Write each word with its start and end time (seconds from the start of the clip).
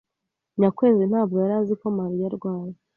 Nyakwezi 0.59 1.03
ntabwo 1.11 1.35
yari 1.43 1.53
azi 1.59 1.73
ko 1.81 1.87
Mariya 1.97 2.25
arwaye. 2.29 2.73